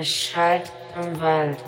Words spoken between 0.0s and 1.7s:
Es schallt im Wald.